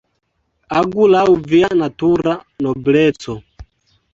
Agu 0.77 1.03
laŭ 1.15 1.25
via 1.51 1.69
natura 1.81 2.35
nobleco. 2.69 3.37